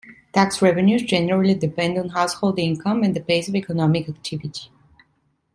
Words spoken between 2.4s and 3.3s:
income and the